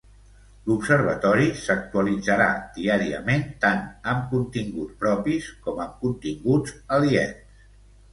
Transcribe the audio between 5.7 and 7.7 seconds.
amb continguts aliens.